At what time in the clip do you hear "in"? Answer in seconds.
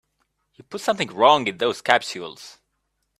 1.45-1.57